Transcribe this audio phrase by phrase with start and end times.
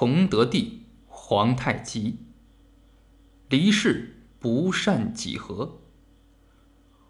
[0.00, 2.18] 崇德帝皇太极。
[3.48, 5.80] 离世不善几何。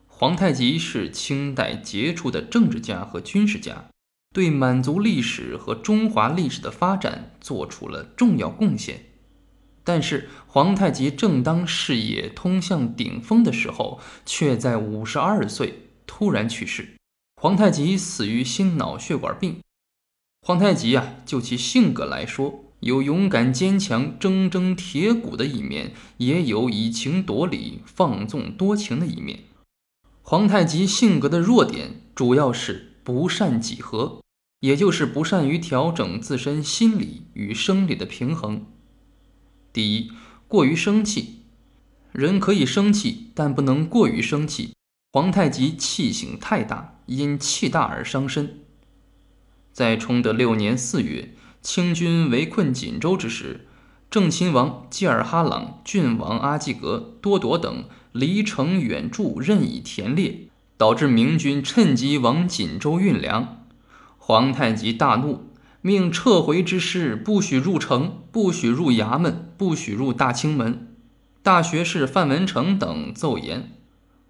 [0.06, 3.90] 皇太极是清代杰出的政治家和军事家，
[4.32, 9.04] 对满族历史和中华历史的发展做出了重要贡献。
[9.84, 16.96] 但是，皇太极正当事业通向顶峰的时候，却在五十二岁突然去世。
[17.38, 19.60] 皇太极死于心脑血管病。
[20.40, 29.40] 皇太极啊，就其性格来说，有勇敢坚强、铮铮铁骨的一面，也有以情夺理、放纵多情的一面。
[30.22, 34.22] 皇太极性格的弱点主要是不善几何，
[34.60, 38.64] 也就是不善于调整自身心理与生理的平衡。
[39.72, 40.12] 第一，
[40.46, 41.40] 过于生气，
[42.12, 44.74] 人可以生气，但不能过于生气。
[45.12, 48.60] 皇太极气性太大，因气大而伤身。
[49.72, 51.34] 在崇德六年四月。
[51.70, 53.66] 清军围困锦州之时，
[54.10, 63.66] 郑亲王济尔哈朗、郡王阿济格、多铎等离城远驻，任以田猎，导致明军趁机往锦州运粮。
[64.16, 65.50] 皇太极大怒，
[65.82, 70.96] 命撤回之师不许入城，不许入衙门，不许入大清门。
[71.42, 73.72] 大学士范文成等奏言：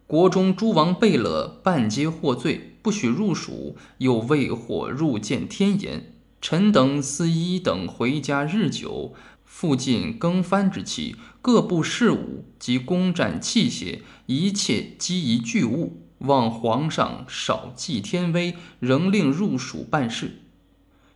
[0.08, 6.17] 国中诸王贝勒半皆获罪，不许入蜀，又未获入见天颜。
[6.40, 9.12] 臣等司一等回家日久，
[9.44, 20.42] 附近更番之期，各部事务及攻战器械，一切积疑巨物，望皇上少忌天威，仍令入蜀办事。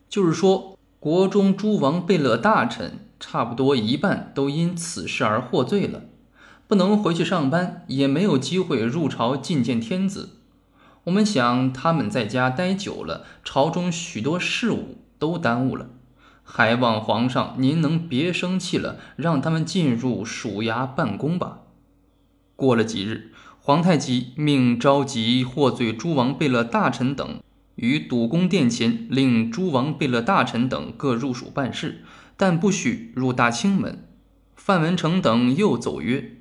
[0.08, 6.02] 就是说，国中诸王贝勒大臣，差不多一半都因此事而获罪了，
[6.66, 10.30] 不能回去上班，也没有机会入朝觐见天子。
[11.04, 14.98] 我们想，他们在家待久了，朝中许多事务。
[15.22, 15.88] 都耽误了，
[16.42, 21.60] 还望皇上您能别生气了，让他们进入署衙办公吧。
[22.56, 27.40] 过了几日，皇太极命召集获罪诸王贝勒大臣等
[27.76, 32.02] 于堵宫殿前，令诸王贝勒大臣等各入蜀办事，
[32.36, 34.08] 但不许入大清门。
[34.56, 36.38] 范文成等又奏曰：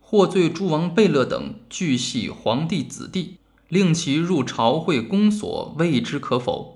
[0.00, 3.36] 获罪诸王贝勒等俱系皇帝子弟，
[3.68, 6.75] 令其入朝会公所，未知可否？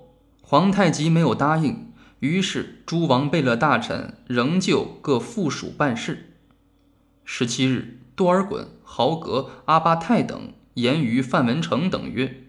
[0.51, 6.33] 皇太极没有答应，于是诸王贝勒大臣仍旧各附属办事。
[7.23, 12.43] 十七日，多尔衮、豪格、阿巴泰等言于范文成等曰：“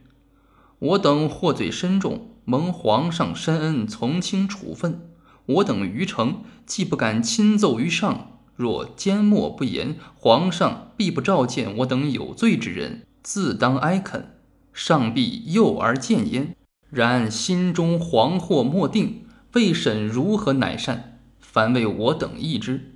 [0.80, 5.08] 我等获罪深重，蒙皇上深恩，从轻处分。
[5.46, 14.34] 我等于诚既不敢亲奏于上，若缄默不言，皇上必不召见我等有罪之人，自当哀恳，
[14.72, 16.56] 上必诱而见焉。”
[16.92, 21.18] 然心中惶惑莫定，未审如何乃善？
[21.40, 22.92] 凡为我等议之。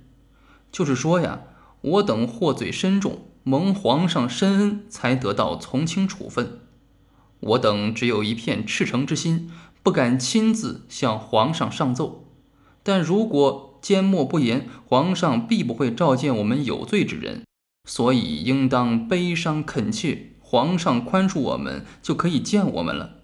[0.71, 1.41] 就是说呀，
[1.81, 6.59] 我等获罪深重，蒙皇上深恩，才得到从轻处分。
[7.39, 9.49] 我等只有一片赤诚之心，
[9.81, 12.25] 不敢亲自向皇上上奏。
[12.83, 17.43] 但如果缄默不言，皇上必不会召见我们有罪之人，
[17.89, 23.15] 所以应当悲伤恳切，皇上宽恕我们，就可以见我们了。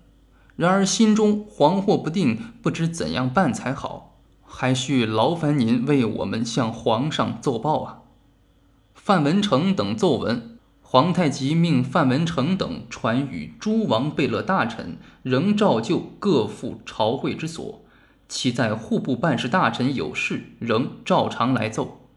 [0.55, 7.99] 然而心中惶惑不定，不知怎样办才好，还需劳烦您为我们向皇上奏报啊！
[8.93, 17.83] 范文成等奏闻，皇太极命范文成等传与诸王贝勒大臣，仍照旧各赴朝会之所。
[18.29, 22.07] 其在户部办事大臣有事，仍照常来奏。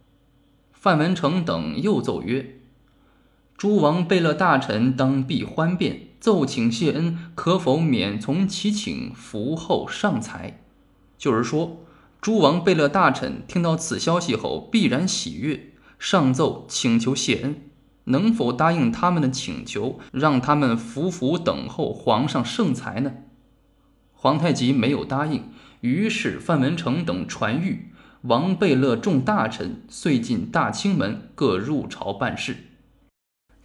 [0.72, 2.60] 范文成等又奏曰
[3.56, 10.62] ：“诸王贝勒大臣当必欢变。”奏请谢恩，可否免从其请，伏后上才？
[11.16, 11.84] 就是说，
[12.20, 17.56] 诸王贝勒大臣听到此消息后，必然喜悦，上奏请求谢恩。
[18.08, 23.12] 能否答应他们的请求，让他们伏伏等候皇上圣裁呢？
[24.12, 25.44] 皇太极没有答应，
[25.80, 27.78] 于是范文成等传谕
[28.22, 32.56] 王贝勒众大臣，遂进大清门，各入朝办事。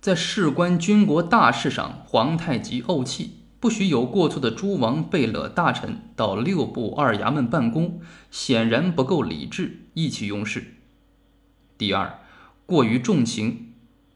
[0.01, 8.01] 在事关军国大事上，皇太极怄气，不许有过错的诸王贝勒大臣到六部二衙门办公，
[8.31, 10.73] 显然不够理智，意气用事。
[11.77, 12.19] 第二，
[12.65, 13.73] 过于重情，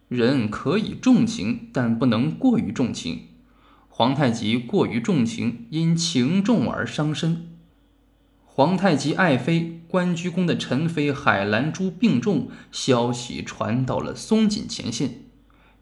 [0.08, 3.28] 人可以重情，但不能过于重情。
[3.88, 7.56] 皇太极过于重情，因情重而伤身。
[8.44, 15.25] 皇太极爱妃关雎宫的陈妃海兰珠病重，消息传到了松锦前线。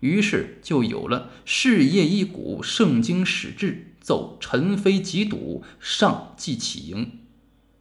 [0.04, 7.20] 于是就有了事业一鼓，圣经始至，奏陈妃疾笃，上即起营。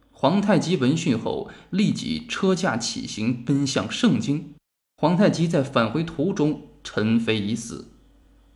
[0.09, 4.53] 皇太极闻讯后，立即车驾起行，奔向盛京。
[4.95, 7.89] 皇太极在返回途中，陈妃已死。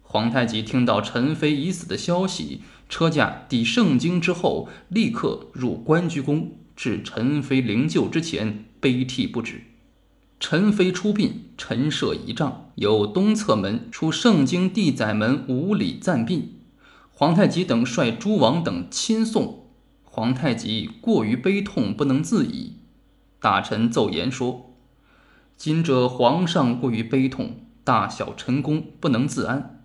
[0.01, 9.63] 皇太极听到陈妃已死的消息，车驾抵盛京之后，立刻入关雎宫，至陈妃灵柩之前，悲涕不止。
[10.39, 16.59] 陈妃出殡，陈设仪仗，由东侧门出盛京地宰门五里暂殡。
[17.11, 19.65] 皇太极等率诸王等亲送。
[20.03, 22.75] 皇太极过于悲痛，不能自已。
[23.39, 24.75] 大臣奏言说
[25.57, 29.83] ：“今者皇上过于悲痛，大小臣工不能自安。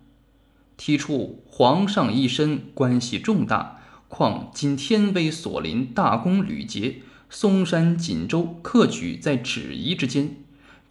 [0.77, 6.97] 提出皇上一身关系重大，况今天威所临，大功屡捷，
[7.29, 10.42] 嵩山锦州克举在指夷之间，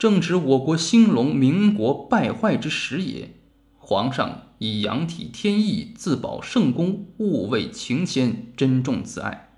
[0.02, 3.36] 正值我国兴隆、民国败坏之时也。
[3.78, 9.52] 皇上。”以仰体天意，自保圣功，勿畏情牵，珍重自爱。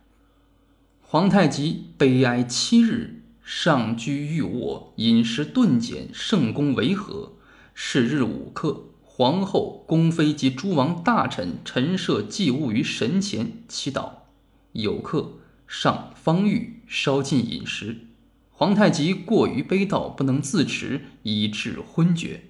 [1.00, 7.32] 皇太极悲哀七日，上居御卧，饮食顿减，圣功为和。
[7.72, 14.10] 是日午刻，皇后、宫妃及诸王大臣陈设祭物于神前祈祷。
[14.72, 18.08] 有客上方玉，稍进饮食。
[18.56, 22.42] 皇太极过于悲悼，不能自持，以致昏厥。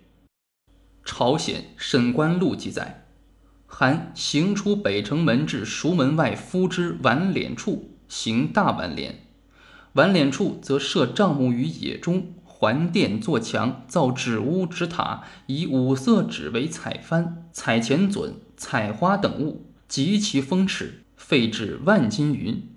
[1.03, 3.06] 朝鲜《沈官录》记载，
[3.67, 9.21] 韩行出北城门至蜀门外，夫之挽脸处，行大挽脸。
[9.95, 22.74] 挽脸处则设帐幕于野中，环殿作墙，造纸屋纸塔，以五色纸为彩幡、彩钱纂、彩花等物，极其风驰，费至万金云。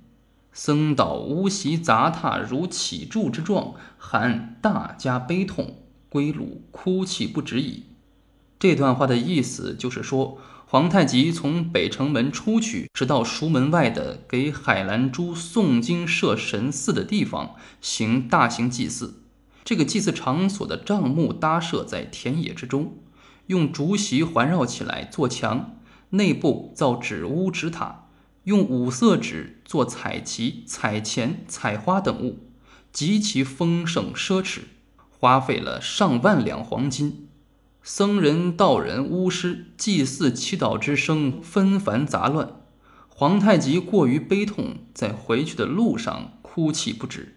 [0.57, 5.75] 僧道屋席杂沓如起柱之状，含大家悲痛，
[6.09, 7.83] 归鲁哭泣不止矣。
[8.57, 19.21] 这段话的意思就是说，皇太极从北城门出去，直到蜀门外的给海兰珠诵经设神寺的地方，行大型祭祀。
[19.63, 22.97] 这个祭祀场所的帐幕搭设在田野之中，
[23.45, 25.75] 用竹席环绕起来做墙，
[26.09, 28.06] 内部造纸屋纸塔，
[28.47, 32.39] 用五色纸做彩旗、彩钱、彩花等物，
[32.93, 34.59] 极其丰盛奢侈，
[35.09, 37.27] 花费了上万两黄金。
[37.83, 42.61] 僧人、道人、巫师祭祀、祈祷之声纷繁杂乱，
[43.09, 47.35] 皇太极过于悲痛，在回去的路上哭泣不止。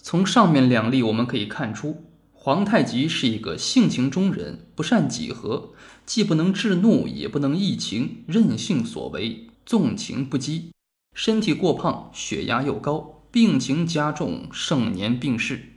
[0.00, 5.74] 从上面两例我们可以看出，皇太极是一个性情中人，不善几何，
[6.06, 10.72] 既不能制怒，也不能抑情，任性所为，纵情不羁，
[11.14, 15.74] 身体过胖，血压又高，病情加重，盛年病逝。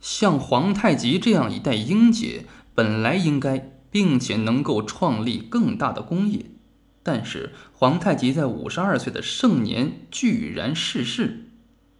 [0.00, 2.44] 像皇太极这样一代英杰，
[2.74, 6.46] 本来应该并且能够创立更大的功业，
[7.04, 11.50] 但是皇太极在五十二岁的盛年居然逝世。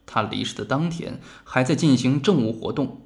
[0.04, 3.02] 他离世的当天，还在进行政务活动。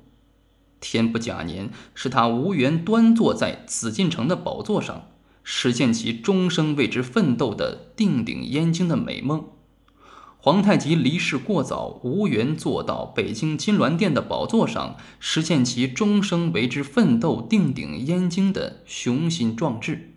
[0.81, 5.11] 天不假年，使他无缘端坐在紫禁城的宝座上，
[5.49, 9.45] 实现其终生为之奋斗的定鼎燕京的美梦。
[10.39, 20.15] 皇太极离世过早，无缘坐到北京金銮殿的宝座上，实现其终生为之奋斗、定鼎燕京的雄心壮志。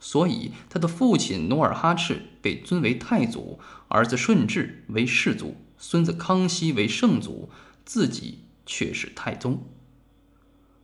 [0.00, 7.50] 所以，他的父亲努尔哈赤被尊为太祖，儿子顺治为世祖，孙子康熙为圣祖，
[7.84, 9.62] 自己却是太宗。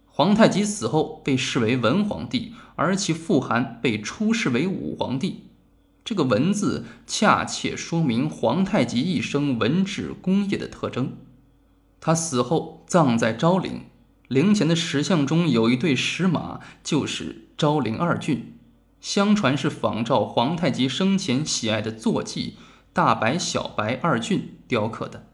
[0.09, 5.49] 皇太极死后被视为文皇帝，而其父汗被出世为武皇帝。
[6.05, 11.17] 这个文字恰切说明皇太极一生文治功业的特征。
[12.01, 13.87] 他死后葬在昭陵，
[14.29, 18.57] 陵前的石像中有一对石马，就是昭陵二骏，
[19.01, 22.55] 相传是仿照皇太极生前喜爱的坐骑
[22.93, 25.27] 大白、小白二骏雕刻的。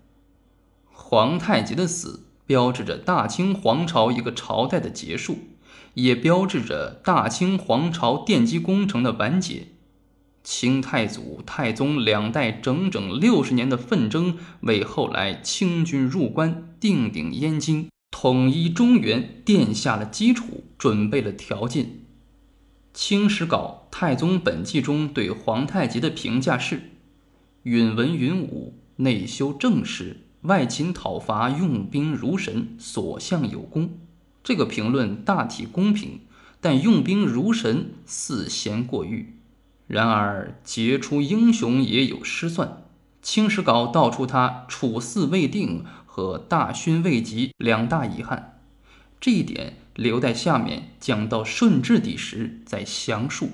[0.90, 5.36] 皇太极的死标志着大清皇朝一个朝代的结束，
[5.94, 9.68] 也标志着大清皇朝奠基工程的完结。
[10.44, 21.84] 清太祖、太宗两代整整六十年的奋争，为后来清军入关、定鼎燕京、统一中原奠下了基础，准备了条件。
[22.92, 26.90] 《清史稿·太宗本纪》中对皇太极的评价是
[27.62, 33.98] ：“允文允武，内修政事，外勤讨伐，用兵如神，所向有功。”
[34.42, 36.20] 这个评论大体公平，
[36.60, 39.36] 但用兵如神似嫌过誉。
[39.86, 42.68] 然而，杰出英雄也有失算。
[43.20, 48.58] 《清史稿》道出他处嗣未定和大勋未及两大遗憾，
[49.20, 53.50] 这一点留待下面讲到顺治帝时再详述。